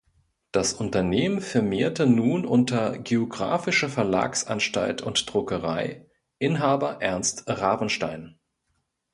Das 0.51 0.73
Unternehmen 0.73 1.41
firmierte 1.41 2.07
nun 2.07 2.43
unter 2.43 2.97
"Geographische 2.97 3.87
Verlagsanstalt 3.87 5.03
und 5.03 5.31
Druckerei, 5.31 6.07
Inhaber 6.39 7.03
Ernst 7.03 7.47
Ravenstein". 7.47 8.39